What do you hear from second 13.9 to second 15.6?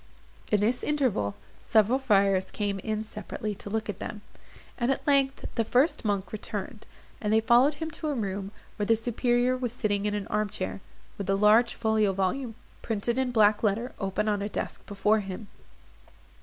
open on a desk before him.